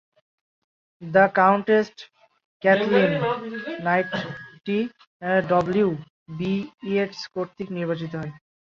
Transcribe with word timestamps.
"The 1.01 1.25
countess 1.35 1.87
Cathleen" 2.63 3.11
নাটকটি 3.85 4.77
W. 5.49 5.87
B. 6.37 6.53
Yeats 6.89 7.21
কর্তৃক 7.33 7.67
নির্বাচিত 7.77 8.11
হয়। 8.15 8.31